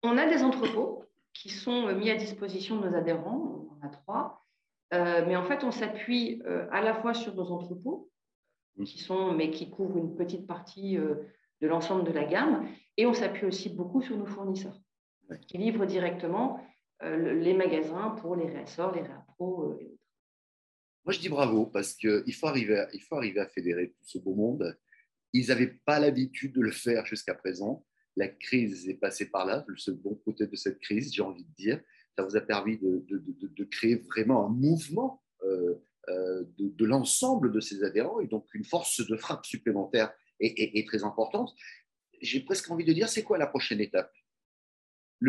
On 0.03 0.17
a 0.17 0.27
des 0.27 0.43
entrepôts 0.43 1.05
qui 1.33 1.51
sont 1.51 1.93
mis 1.95 2.11
à 2.11 2.17
disposition 2.17 2.81
de 2.81 2.89
nos 2.89 2.97
adhérents, 2.97 3.69
on 3.71 3.85
en 3.85 3.87
a 3.87 3.91
trois, 3.91 4.47
euh, 4.95 5.25
mais 5.27 5.37
en 5.37 5.45
fait, 5.45 5.65
on 5.65 5.71
s'appuie 5.71 6.43
euh, 6.47 6.67
à 6.71 6.81
la 6.81 6.95
fois 6.95 7.15
sur 7.15 7.35
nos 7.35 7.51
entrepôts, 7.51 8.11
mmh. 8.77 8.85
qui 8.85 8.99
sont, 8.99 9.33
mais 9.33 9.51
qui 9.51 9.71
couvrent 9.71 9.99
une 9.99 10.15
petite 10.15 10.47
partie 10.47 10.97
euh, 10.97 11.17
de 11.61 11.67
l'ensemble 11.67 12.05
de 12.05 12.13
la 12.13 12.25
gamme, 12.25 12.69
et 12.97 13.07
on 13.07 13.13
s'appuie 13.13 13.47
aussi 13.47 13.69
beaucoup 13.69 14.03
sur 14.03 14.17
nos 14.17 14.27
fournisseurs, 14.27 14.79
qui 15.49 15.59
livrent 15.59 15.87
directement 15.87 16.61
les 17.03 17.53
magasins 17.53 18.11
pour 18.23 18.37
les 18.37 18.47
réassorts, 18.47 18.95
les 18.95 19.03
réappros 19.03 19.79
moi, 21.07 21.13
je 21.13 21.21
dis 21.21 21.29
bravo 21.29 21.67
parce 21.67 21.95
qu'il 21.95 22.35
faut, 22.35 22.49
arriver 22.49 22.79
à, 22.79 22.89
il 22.93 23.01
faut 23.01 23.15
arriver 23.15 23.39
à 23.39 23.47
fédérer 23.47 23.91
tout 23.91 24.05
ce 24.05 24.19
beau 24.19 24.35
monde. 24.35 24.77
Ils 25.33 25.49
n'avaient 25.49 25.79
pas 25.85 26.01
l'habitude 26.01 26.53
de 26.53 26.61
le 26.61 26.73
faire 26.73 27.07
jusqu'à 27.07 27.35
présent. 27.35 27.87
La 28.17 28.27
crise 28.27 28.89
est 28.89 28.95
passée 28.95 29.31
par 29.31 29.47
là, 29.47 29.65
le 29.69 29.93
bon 29.93 30.17
côté 30.17 30.47
de 30.49 30.57
cette 30.57 30.81
crise, 30.81 31.15
j'ai 31.15 31.23
envie 31.23 31.45
de 31.45 31.55
dire. 31.55 31.81
Ça 32.17 32.25
vous 32.25 32.37
a 32.37 32.41
permis 32.41 32.79
de, 32.79 33.05
de, 33.09 33.19
de, 33.19 33.47
de 33.47 33.65
créer 33.65 33.97
vraiment 33.97 34.47
un 34.47 34.49
mouvement 34.49 35.23
euh, 35.45 35.75
euh, 36.09 36.45
de, 36.59 36.85
l'ensemble 36.85 37.53
de 37.53 37.61
ces 37.61 37.83
adhérents 37.83 38.21
et 38.21 38.27
donc 38.27 38.47
une 38.55 38.65
force 38.65 39.07
de 39.07 39.17
frappe 39.17 39.45
supplémentaire 39.45 40.13
est, 40.41 40.87
très 40.87 41.05
importante. 41.05 41.55
J'ai 42.21 42.41
presque 42.41 42.71
envie 42.71 42.85
de 42.85 42.93
dire, 42.93 43.09
c'est 43.09 43.23
quoi 43.23 43.39
la 43.39 43.47
prochaine 43.47 43.81
étape? 43.81 44.13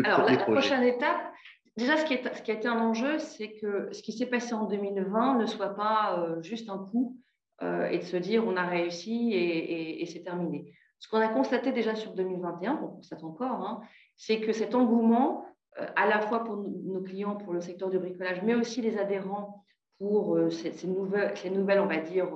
Alors, 0.04 0.28
la 0.28 0.36
prochaine 0.38 0.84
étape, 0.84 1.32
Déjà, 1.78 1.96
ce 1.96 2.04
qui, 2.04 2.14
a 2.14 2.54
été 2.54 2.66
un 2.66 2.80
enjeu, 2.80 3.20
c'est 3.20 3.52
que 3.52 3.88
ce 3.92 4.02
qui 4.02 4.10
s'est 4.10 4.26
passé 4.26 4.52
en 4.52 4.64
2020 4.64 5.38
ne 5.38 5.46
soit 5.46 5.76
pas 5.76 6.18
euh, 6.18 6.42
juste 6.42 6.68
un 6.70 6.78
coup 6.78 7.16
euh, 7.62 7.86
et 7.86 7.98
de 7.98 8.02
se 8.02 8.16
dire 8.16 8.44
on 8.44 8.56
a 8.56 8.66
réussi 8.66 9.32
et, 9.32 10.04
c'est 10.06 10.24
terminé. 10.24 10.72
Ce 10.98 11.08
qu'on 11.08 11.20
a 11.20 11.28
constaté 11.28 11.70
déjà 11.70 11.94
sur 11.94 12.14
2021, 12.14 12.80
on 12.82 12.88
constate 12.88 13.22
encore, 13.22 13.64
hein, 13.64 13.80
c'est 14.16 14.40
que 14.40 14.52
cet 14.52 14.74
engouement, 14.74 15.46
euh, 15.78 15.86
à 15.94 16.08
la 16.08 16.20
fois 16.20 16.42
pour 16.42 16.56
nos 16.56 17.00
clients, 17.00 17.36
pour 17.36 17.52
le 17.52 17.60
secteur 17.60 17.90
du 17.90 18.00
bricolage, 18.00 18.42
mais 18.42 18.56
aussi 18.56 18.82
les 18.82 18.98
adhérents 18.98 19.62
pour 20.00 20.36
ces, 20.50 20.88
nouvelles, 20.88 21.36
ces, 21.36 21.50
nouvelles, 21.50 21.78
on 21.78 21.86
va 21.86 21.98
dire, 21.98 22.28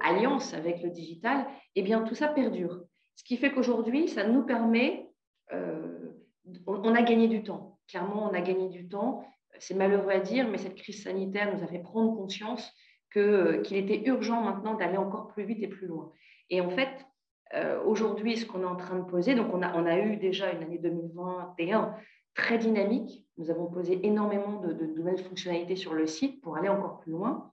alliances 0.00 0.52
avec 0.52 0.82
le 0.82 0.90
digital, 0.90 1.46
eh 1.74 1.80
bien, 1.80 2.02
tout 2.02 2.14
ça 2.14 2.28
perdure. 2.28 2.82
Ce 3.14 3.24
qui 3.24 3.38
fait 3.38 3.50
qu'aujourd'hui, 3.52 4.08
ça 4.08 4.26
nous 4.26 4.42
permet, 4.42 5.10
on 6.66 6.94
a 6.94 7.02
gagné 7.02 7.28
du 7.28 7.42
temps 7.42 7.71
clairement, 7.92 8.30
on 8.30 8.34
a 8.34 8.40
gagné 8.40 8.68
du 8.70 8.88
temps. 8.88 9.24
C'est 9.58 9.74
malheureux 9.74 10.10
à 10.10 10.18
dire, 10.18 10.48
mais 10.48 10.56
cette 10.56 10.76
crise 10.76 11.04
sanitaire 11.04 11.54
nous 11.54 11.62
a 11.62 11.66
fait 11.66 11.78
prendre 11.78 12.16
conscience 12.16 12.72
euh, 13.18 13.60
qu'il 13.60 13.76
était 13.76 14.08
urgent 14.08 14.40
maintenant 14.40 14.74
d'aller 14.74 14.96
encore 14.96 15.28
plus 15.28 15.44
vite 15.44 15.62
et 15.62 15.68
plus 15.68 15.86
loin. 15.86 16.10
Et 16.48 16.62
en 16.62 16.70
fait, 16.70 16.88
euh, 17.54 17.82
aujourd'hui, 17.84 18.38
ce 18.38 18.46
qu'on 18.46 18.62
est 18.62 18.66
en 18.66 18.76
train 18.76 18.98
de 18.98 19.04
poser, 19.04 19.34
donc 19.34 19.52
on 19.52 19.60
a, 19.60 19.76
on 19.76 19.84
a 19.84 19.98
eu 19.98 20.16
déjà 20.16 20.50
une 20.52 20.62
année 20.62 20.78
2021 20.78 21.94
très 22.34 22.56
dynamique. 22.56 23.26
Nous 23.36 23.50
avons 23.50 23.66
posé 23.66 24.00
énormément 24.06 24.60
de, 24.60 24.72
nouvelles 24.72 25.18
fonctionnalités 25.18 25.76
sur 25.76 25.92
le 25.92 26.06
site 26.06 26.40
pour 26.40 26.56
aller 26.56 26.70
encore 26.70 27.00
plus 27.00 27.12
loin. 27.12 27.52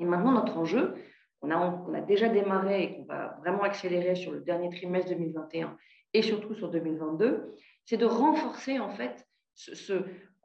Et 0.00 0.04
maintenant, 0.04 0.32
notre 0.32 0.56
enjeu, 0.58 0.96
on 1.42 1.52
a, 1.52 1.84
on 1.88 1.94
a 1.94 2.00
déjà 2.00 2.28
démarré 2.28 2.82
et 2.82 2.96
qu'on 2.96 3.04
va 3.04 3.36
vraiment 3.38 3.62
accélérer 3.62 4.16
sur 4.16 4.32
le 4.32 4.40
dernier 4.40 4.68
trimestre 4.70 5.10
2021 5.10 5.76
et 6.12 6.22
surtout 6.22 6.54
sur 6.54 6.70
2022, 6.70 7.54
c'est 7.84 7.96
de 7.96 8.06
renforcer 8.06 8.80
en 8.80 8.90
fait 8.90 9.25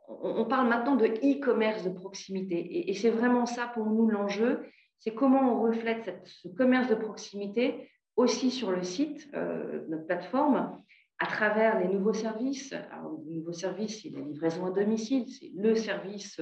on 0.07 0.45
parle 0.45 0.67
maintenant 0.67 0.95
de 0.95 1.05
e-commerce 1.05 1.83
de 1.83 1.89
proximité. 1.89 2.89
Et, 2.89 2.93
c'est 2.93 3.09
vraiment 3.09 3.45
ça 3.45 3.67
pour 3.67 3.85
nous 3.87 4.09
l'enjeu. 4.09 4.65
C'est 4.99 5.13
comment 5.13 5.55
on 5.55 5.61
reflète 5.61 6.21
ce 6.25 6.47
commerce 6.49 6.89
de 6.89 6.95
proximité 6.95 7.89
aussi 8.15 8.51
sur 8.51 8.71
le 8.71 8.83
site, 8.83 9.29
euh, 9.33 9.85
notre 9.89 10.05
plateforme, 10.05 10.77
à 11.19 11.27
travers 11.27 11.79
les 11.79 11.87
nouveaux 11.87 12.13
services. 12.13 12.73
Alors, 12.91 13.19
le 13.25 13.35
nouveau 13.35 13.53
service, 13.53 14.01
c'est 14.01 14.09
la 14.09 14.19
livraison 14.19 14.65
à 14.65 14.71
domicile. 14.71 15.25
C'est 15.29 15.51
le 15.55 15.75
service 15.75 16.41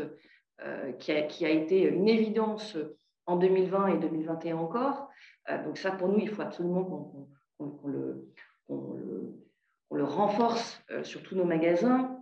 euh, 0.61 0.91
qui, 0.93 1.11
a, 1.11 1.49
été 1.49 1.83
une 1.83 2.09
évidence 2.09 2.77
en 3.25 3.37
2020 3.37 3.87
et 3.87 3.97
2021 3.99 4.57
encore. 4.57 5.09
Euh, 5.49 5.63
donc 5.63 5.77
ça, 5.77 5.91
pour 5.91 6.07
nous, 6.09 6.19
il 6.19 6.29
faut 6.29 6.41
absolument 6.41 6.83
qu'on 6.83 7.87
le, 7.87 8.27
le, 9.91 10.03
renforce 10.03 10.81
sur 11.03 11.21
tous 11.23 11.35
nos 11.35 11.43
magasins 11.43 12.18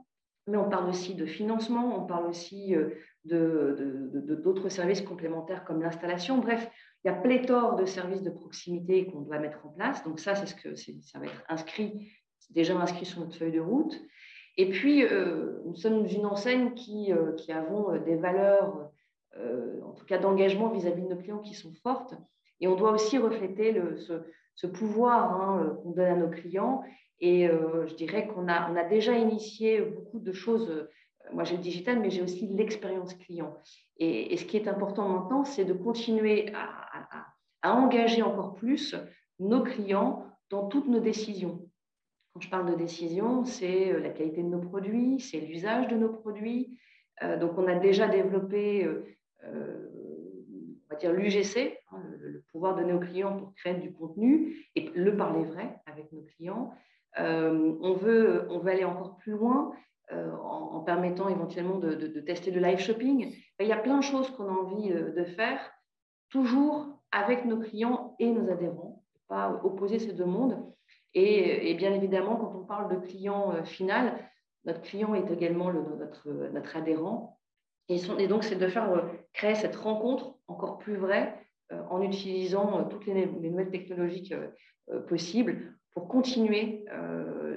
mais 0.47 0.57
on 0.57 0.69
parle 0.69 0.89
aussi 0.89 1.13
de 1.13 1.25
financement, 1.25 2.01
on 2.01 2.05
parle 2.05 2.27
aussi 2.27 2.75
euh, 2.75 2.89
d'autres 3.25 4.63
de, 4.63 4.69
services 4.69 5.01
complémentaires 5.01 5.65
comme 5.65 5.81
l'installation. 5.81 6.37
Bref, 6.37 6.69
il 7.03 7.09
y 7.09 7.11
a 7.11 7.13
pléthore 7.13 7.75
de 7.75 7.85
services 7.85 8.23
de 8.23 8.29
proximité 8.29 9.07
qu'on 9.07 9.21
doit 9.21 9.39
mettre 9.39 9.65
en 9.65 9.69
place. 9.69 10.03
Donc 10.05 10.19
ça, 10.19 10.35
c'est 10.35 10.45
ce 10.45 10.55
que 10.55 10.75
ça 10.75 11.19
va 11.19 11.25
être 11.25 11.43
inscrit, 11.49 12.11
déjà 12.49 12.75
inscrit 12.77 13.05
sur 13.05 13.19
notre 13.19 13.35
feuille 13.35 13.51
de 13.51 13.59
route. 13.59 13.99
Et 14.55 14.69
puis, 14.69 15.03
euh, 15.03 15.61
nous 15.65 15.75
sommes 15.75 16.05
une 16.05 16.25
enseigne 16.25 16.73
qui, 16.73 17.11
euh, 17.11 17.33
qui 17.33 17.51
avons 17.51 17.97
des 17.97 18.15
valeurs, 18.15 18.89
en 19.83 19.91
tout 19.91 20.05
cas 20.05 20.17
d'engagement 20.17 20.69
vis-à-vis 20.69 21.03
de 21.03 21.09
nos 21.09 21.17
clients 21.17 21.37
qui 21.37 21.53
sont 21.53 21.71
fortes. 21.83 22.15
Et 22.59 22.67
on 22.67 22.75
doit 22.75 22.91
aussi 22.91 23.19
refléter 23.19 23.79
ce, 24.55 24.65
pouvoir 24.65 25.39
hein, 25.39 25.77
qu'on 25.83 25.91
donne 25.91 26.05
à 26.05 26.15
nos 26.15 26.29
clients 26.29 26.83
et 27.19 27.47
euh, 27.47 27.87
je 27.87 27.95
dirais 27.95 28.27
qu'on 28.27 28.47
a, 28.47 28.71
on 28.71 28.75
a 28.75 28.83
déjà 28.83 29.17
initié 29.17 29.81
beaucoup 29.81 30.19
de 30.19 30.31
choses. 30.33 30.69
Euh, 30.69 30.89
moi, 31.33 31.43
j'ai 31.43 31.57
le 31.57 31.63
digital, 31.63 31.99
mais 31.99 32.09
j'ai 32.09 32.21
aussi 32.21 32.47
l'expérience 32.47 33.13
client. 33.15 33.57
Et, 33.97 34.37
ce 34.37 34.45
qui 34.45 34.55
est 34.55 34.67
important 34.67 35.09
maintenant, 35.09 35.43
c'est 35.43 35.65
de 35.65 35.73
continuer 35.73 36.53
à, 36.53 37.25
engager 37.63 38.21
encore 38.21 38.53
plus 38.53 38.95
nos 39.39 39.61
clients 39.61 40.25
dans 40.49 40.67
toutes 40.67 40.87
nos 40.87 41.01
décisions. 41.01 41.67
Quand 42.33 42.39
je 42.39 42.49
parle 42.49 42.71
de 42.71 42.75
décision, 42.77 43.43
c'est 43.43 43.91
euh, 43.91 43.99
la 43.99 44.09
qualité 44.09 44.41
de 44.41 44.47
nos 44.47 44.61
produits, 44.61 45.19
c'est 45.19 45.39
l'usage 45.39 45.87
de 45.87 45.97
nos 45.97 46.09
produits. 46.09 46.77
donc, 47.41 47.57
on 47.57 47.67
a 47.67 47.75
déjà 47.75 48.07
développé, 48.07 48.87
on 49.43 50.89
va 50.89 50.95
dire, 50.95 51.11
l'UGC, 51.11 51.77
hein, 51.91 52.03
le, 52.19 52.43
pouvoir 52.51 52.75
donner 52.75 52.93
aux 52.93 52.99
clients 52.99 53.35
pour 53.35 53.53
créer 53.55 53.73
du 53.73 53.91
contenu 53.91 54.55
et 54.75 54.89
le 54.93 55.17
parler 55.17 55.43
vrai 55.43 55.81
avec 55.87 56.11
nos 56.11 56.21
clients. 56.21 56.73
Euh, 57.19 57.73
on, 57.81 57.93
veut, 57.93 58.47
on 58.49 58.59
veut 58.59 58.71
aller 58.71 58.83
encore 58.83 59.17
plus 59.17 59.31
loin 59.31 59.73
euh, 60.11 60.31
en, 60.37 60.81
permettant 60.81 61.27
éventuellement 61.29 61.79
de, 61.79 62.19
tester 62.21 62.51
le 62.51 62.61
live 62.61 62.79
shopping. 62.79 63.35
Il 63.59 63.67
y 63.67 63.71
a 63.71 63.77
plein 63.77 63.97
de 63.97 64.03
choses 64.03 64.29
qu'on 64.31 64.47
a 64.47 64.51
envie 64.51 64.91
euh, 64.91 65.11
de 65.11 65.23
faire, 65.23 65.59
toujours 66.29 66.87
avec 67.11 67.45
nos 67.45 67.59
clients 67.59 68.15
et 68.19 68.31
nos 68.31 68.51
adhérents, 68.51 69.03
pas 69.27 69.59
opposer 69.63 69.99
ces 69.99 70.13
deux 70.13 70.25
mondes. 70.25 70.63
Et, 71.13 71.73
bien 71.73 71.93
évidemment, 71.93 72.35
quand 72.35 72.53
on 72.55 72.65
parle 72.65 72.93
de 72.93 73.07
client 73.07 73.63
final, 73.63 74.19
notre 74.65 74.81
client 74.81 75.15
est 75.15 75.31
également 75.31 75.73
notre, 75.73 76.77
adhérent. 76.77 77.39
Et, 77.89 77.97
donc, 78.27 78.43
c'est 78.43 78.57
de 78.57 78.67
faire 78.67 79.03
créer 79.33 79.55
cette 79.55 79.75
rencontre 79.77 80.35
encore 80.47 80.77
plus 80.77 80.95
vraie 80.95 81.33
en 81.89 82.01
utilisant 82.01 82.83
toutes 82.83 83.07
les, 83.07 83.25
nouvelles 83.25 83.71
technologies 83.71 84.31
possibles 85.07 85.73
pour 85.97 86.07
continuer 86.07 86.85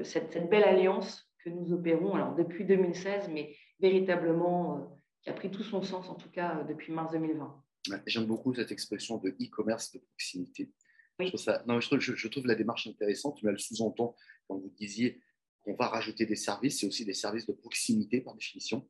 cette, 0.02 0.48
belle 0.48 0.64
alliance 0.64 1.30
que 1.44 1.50
nous 1.50 1.74
opérons 1.74 2.14
alors, 2.14 2.34
depuis 2.34 2.64
2016, 2.64 3.28
mais 3.30 3.54
véritablement 3.80 4.98
qui 5.22 5.28
a 5.28 5.34
pris 5.34 5.50
tout 5.50 5.62
son 5.62 5.82
sens, 5.82 6.08
en 6.08 6.14
tout 6.14 6.30
cas 6.30 6.64
depuis 6.66 6.90
mars 6.90 7.12
2020. 7.12 7.62
J'aime 8.06 8.24
beaucoup 8.24 8.54
cette 8.54 8.72
expression 8.72 9.18
de 9.18 9.28
e-commerce 9.28 9.92
de 9.92 9.98
proximité. 9.98 10.70
Je, 11.18 11.26
trouve 11.26 11.40
ça, 11.40 11.62
non, 11.66 11.80
je, 11.80 12.28
trouve, 12.28 12.46
la 12.46 12.54
démarche 12.54 12.86
intéressante, 12.86 13.42
mais 13.42 13.50
elle 13.50 13.58
sous-entend, 13.58 14.16
quand 14.48 14.56
vous 14.56 14.72
disiez 14.78 15.20
qu'on 15.60 15.74
va 15.74 15.88
rajouter 15.88 16.24
des 16.24 16.36
services, 16.36 16.80
c'est 16.80 16.86
aussi 16.86 17.04
des 17.04 17.12
services 17.12 17.44
de 17.44 17.52
proximité 17.52 18.22
par 18.22 18.34
définition. 18.34 18.88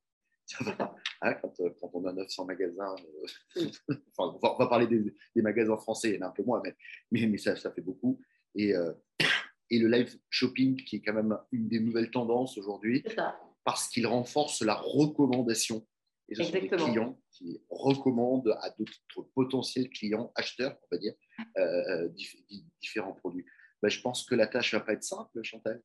Hein, 1.23 1.35
quand, 1.42 1.59
euh, 1.61 1.71
quand, 1.80 1.90
on 1.95 2.04
a 2.07 2.12
900 2.12 2.45
magasins, 2.45 2.95
euh, 3.57 3.66
enfin, 4.16 4.38
on, 4.40 4.57
va, 4.57 4.66
parler 4.69 4.87
des, 4.87 5.42
magasins 5.42 5.76
français, 5.76 6.11
il 6.11 6.14
y 6.14 6.19
en 6.19 6.26
a 6.26 6.28
un 6.28 6.33
peu 6.33 6.45
moins, 6.45 6.62
mais, 7.11 7.26
mais, 7.26 7.37
ça, 7.37 7.57
ça, 7.57 7.73
fait 7.73 7.83
beaucoup. 7.83 8.21
Et, 8.54 8.75
euh, 8.75 8.92
et 9.71 9.79
le 9.79 9.89
live 9.89 10.19
shopping, 10.29 10.77
qui 10.77 10.97
est 10.97 11.00
quand 11.00 11.15
même 11.15 11.39
une 11.53 11.69
des 11.69 11.81
nouvelles 11.81 12.11
tendances 12.11 12.59
aujourd'hui, 12.59 13.05
parce 13.65 13.89
qu'il 13.89 14.07
renforce 14.07 14.62
la 14.62 14.75
recommandation. 14.75 15.87
Et 16.29 16.35
ce 16.35 16.45
sont 16.45 16.53
des 16.53 16.69
clients 16.69 17.21
qui 17.33 17.61
recommandent 17.69 18.57
à 18.61 18.71
d'autres 18.71 19.29
potentiels 19.35 19.91
clients, 19.91 20.33
acheteurs, 20.35 20.77
on 20.83 20.97
va 20.97 20.99
dire, 20.99 21.15
différents 22.81 23.15
produits. 23.15 23.45
Ben, 23.83 23.89
je 23.89 24.00
pense 24.00 24.25
que 24.25 24.35
la 24.35 24.47
tâche 24.47 24.75
ne 24.75 24.79
va 24.79 24.85
pas 24.85 24.93
être 24.93 25.05
simple, 25.05 25.43
Chantal. 25.43 25.83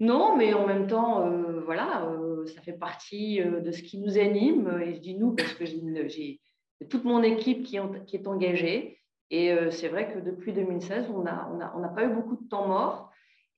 Non, 0.00 0.34
mais 0.34 0.54
en 0.54 0.66
même 0.66 0.86
temps, 0.86 1.26
euh, 1.26 1.60
voilà, 1.60 2.06
euh, 2.06 2.46
ça 2.46 2.62
fait 2.62 2.72
partie 2.72 3.42
euh, 3.42 3.60
de 3.60 3.70
ce 3.70 3.82
qui 3.82 3.98
nous 3.98 4.18
anime. 4.18 4.80
Et 4.82 4.94
je 4.94 5.00
dis 5.00 5.14
nous 5.14 5.34
parce 5.34 5.52
que 5.52 5.66
j'ai 5.66 6.40
toute 6.88 7.04
mon 7.04 7.22
équipe 7.22 7.62
qui, 7.64 7.76
est 7.76 8.26
engagée. 8.26 8.98
Et 9.32 9.54
c'est 9.70 9.86
vrai 9.86 10.12
que 10.12 10.18
depuis 10.18 10.52
2016, 10.52 11.06
on 11.14 11.22
n'a 11.22 11.88
pas 11.94 12.04
eu 12.04 12.12
beaucoup 12.12 12.34
de 12.34 12.48
temps 12.48 12.66
mort 12.66 13.09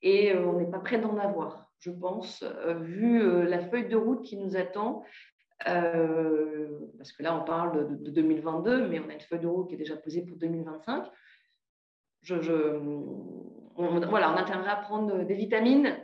et 0.02 0.35
on 0.37 0.59
n'est 0.59 0.71
pas 0.71 0.80
prêt 0.80 0.99
d'en 0.99 1.16
avoir, 1.18 1.71
je 1.78 1.90
pense, 1.90 2.44
vu 2.80 3.47
la 3.47 3.61
feuille 3.68 3.88
de 3.88 3.97
route 3.97 4.23
qui 4.23 4.37
nous 4.37 4.56
attend. 4.56 5.04
parce 5.64 7.12
que 7.16 7.23
là, 7.23 7.37
on 7.37 7.44
parle 7.44 8.00
de, 8.02 8.11
2022, 8.11 8.88
mais 8.88 9.00
on 9.00 9.09
a 9.09 9.14
une 9.14 9.21
feuille 9.21 9.40
de 9.40 9.47
route 9.47 9.68
qui 9.68 9.75
est 9.75 9.78
déjà 9.78 9.97
posée 9.97 10.23
pour 10.23 10.37
2025. 10.37 11.04
Je, 12.23 12.35
voilà, 13.75 14.32
on 14.32 14.37
intérêt 14.37 14.68
à 14.68 14.76
prendre 14.76 15.25
des 15.25 15.35
vitamines 15.35 15.97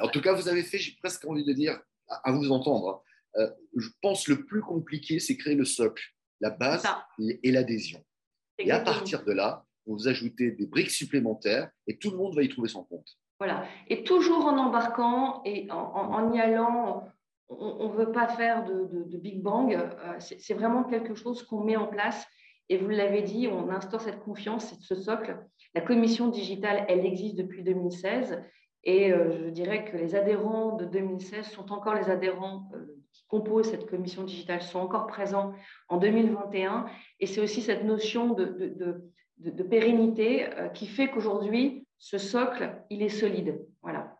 En 0.00 0.08
tout 0.08 0.20
cas, 0.20 0.34
vous 0.34 0.48
avez 0.48 0.62
fait, 0.62 0.78
j'ai 0.78 0.96
presque 1.00 1.24
envie 1.24 1.44
de 1.44 1.52
dire, 1.52 1.80
à, 2.08 2.32
vous 2.32 2.52
entendre, 2.52 3.02
hein, 3.36 3.40
euh, 3.40 3.50
je 3.76 3.88
pense 4.00 4.28
le 4.28 4.44
plus 4.44 4.60
compliqué, 4.60 5.18
c'est 5.18 5.36
créer 5.36 5.54
le 5.54 5.64
socle, 5.64 6.04
la 6.40 6.50
base 6.50 6.86
et 7.18 7.50
l'adhésion. 7.50 8.04
Et 8.58 8.70
à 8.70 8.80
partir 8.80 9.24
de 9.24 9.32
là, 9.32 9.64
vous 9.86 10.08
ajoutez 10.08 10.52
des 10.52 10.66
briques 10.66 10.90
supplémentaires 10.90 11.70
et 11.86 11.98
tout 11.98 12.10
le 12.10 12.16
monde 12.16 12.34
va 12.34 12.42
y 12.42 12.48
trouver 12.48 12.68
son 12.68 12.84
compte. 12.84 13.16
Voilà. 13.38 13.64
Et 13.88 14.04
toujours 14.04 14.46
en 14.46 14.56
embarquant 14.56 15.42
et 15.44 15.68
en, 15.70 16.32
y 16.32 16.40
allant, 16.40 17.08
on 17.48 17.88
ne 17.88 17.94
veut 17.94 18.12
pas 18.12 18.28
faire 18.28 18.64
de, 18.64 19.16
Big 19.18 19.42
Bang. 19.42 19.74
Euh, 19.74 20.14
c'est 20.18 20.54
vraiment 20.54 20.84
quelque 20.84 21.14
chose 21.14 21.42
qu'on 21.42 21.64
met 21.64 21.76
en 21.76 21.88
place. 21.88 22.26
Et 22.68 22.78
vous 22.78 22.88
l'avez 22.88 23.22
dit, 23.22 23.48
on 23.48 23.68
instaure 23.70 24.00
cette 24.00 24.20
confiance, 24.20 24.74
ce 24.80 24.94
socle. 24.94 25.36
La 25.74 25.80
commission 25.80 26.28
digitale, 26.28 26.84
elle 26.88 27.04
existe 27.04 27.34
depuis 27.34 27.62
2016 27.62 28.40
et 28.84 29.12
euh, 29.12 29.30
je 29.30 29.50
dirais 29.50 29.84
que 29.84 29.96
les 29.96 30.14
adhérents 30.14 30.76
de 30.76 30.84
2016 30.86 31.46
sont 31.50 31.72
encore 31.72 31.94
les 31.94 32.10
adhérents 32.10 32.68
euh, 32.74 33.01
qui 33.12 33.24
composent 33.28 33.70
cette 33.70 33.86
commission 33.86 34.24
digitale, 34.24 34.62
sont 34.62 34.78
encore 34.78 35.06
présents 35.06 35.54
en 35.88 35.98
2021. 35.98 36.86
Et 37.20 37.26
c'est 37.26 37.40
aussi 37.40 37.62
cette 37.62 37.84
notion 37.84 38.34
de, 38.34 38.44
de, 39.38 39.62
pérennité 39.62 40.52
euh, 40.52 40.68
qui 40.68 40.86
fait 40.86 41.10
qu'aujourd'hui, 41.10 41.86
ce 41.98 42.18
socle, 42.18 42.82
il 42.90 43.02
est 43.02 43.08
solide. 43.08 43.60
Voilà. 43.82 44.18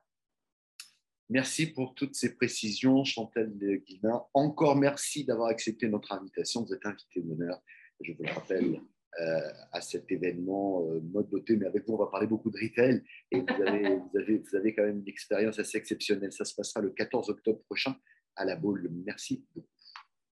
Merci 1.28 1.66
pour 1.72 1.94
toutes 1.94 2.14
ces 2.14 2.34
précisions, 2.34 3.04
Chantal 3.04 3.50
Guilin. 3.86 4.22
Encore 4.34 4.76
merci 4.76 5.24
d'avoir 5.24 5.48
accepté 5.48 5.88
notre 5.88 6.12
invitation. 6.12 6.62
Vous 6.62 6.74
êtes 6.74 6.84
invité 6.84 7.22
d'honneur, 7.22 7.60
je 8.00 8.12
vous 8.12 8.22
le 8.22 8.32
rappelle. 8.32 8.80
Euh, 9.20 9.40
à 9.72 9.82
cet 9.82 10.10
événement 10.10 10.86
euh, 10.88 11.00
mode 11.12 11.28
beauté, 11.28 11.54
mais 11.56 11.66
avec 11.66 11.86
vous, 11.86 11.92
on 11.92 11.98
va 11.98 12.06
parler 12.06 12.26
beaucoup 12.26 12.50
de 12.50 12.56
retail 12.56 13.02
et 13.30 13.40
vous 13.40 13.62
avez, 13.62 13.96
vous 13.96 14.18
avez, 14.18 14.38
vous 14.38 14.56
avez 14.56 14.74
quand 14.74 14.84
même 14.84 15.00
une 15.00 15.08
expérience 15.08 15.58
assez 15.58 15.76
exceptionnelle. 15.76 16.32
Ça 16.32 16.46
se 16.46 16.54
passera 16.54 16.80
le 16.80 16.88
14 16.88 17.28
octobre 17.28 17.60
prochain 17.64 17.94
à 18.36 18.44
la 18.44 18.56
Baule. 18.56 18.88
Merci 19.04 19.44
beaucoup. 19.54 19.66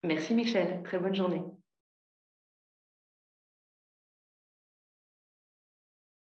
Merci 0.02 0.35
Michel, 0.35 0.83
très 0.85 0.98
bonne 0.98 1.14
journée. 1.14 1.42